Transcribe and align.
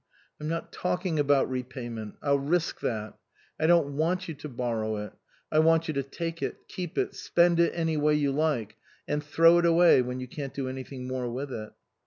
"I'm 0.41 0.47
not 0.47 0.71
talking 0.73 1.19
about 1.19 1.47
repayment; 1.47 2.15
I'll 2.23 2.39
risk 2.39 2.79
that. 2.79 3.19
I 3.59 3.67
don't 3.67 3.95
want 3.97 4.27
you 4.27 4.33
to 4.33 4.49
borrow 4.49 4.95
it. 4.97 5.13
I 5.51 5.59
want 5.59 5.87
you 5.87 5.93
to 5.93 6.01
take 6.01 6.41
it, 6.41 6.67
keep 6.67 6.97
it, 6.97 7.13
spend 7.13 7.59
it 7.59 7.71
any 7.75 7.97
way 7.97 8.15
you 8.15 8.31
like, 8.31 8.77
and 9.07 9.23
throw 9.23 9.59
it 9.59 9.65
away 9.67 10.01
when 10.01 10.19
you 10.19 10.27
can't 10.27 10.55
do 10.55 10.67
anything 10.67 11.07
more 11.07 11.29
with 11.31 11.51
it." 11.53 11.69